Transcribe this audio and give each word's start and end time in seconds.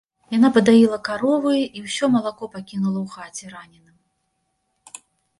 Яна 0.35 0.49
падаіла 0.53 0.97
каровы, 1.09 1.51
і 1.79 1.83
ўсё 1.87 2.05
малако 2.15 2.43
пакінула 2.55 2.99
ў 3.05 3.07
хаце 3.17 3.51
раненым. 3.51 5.05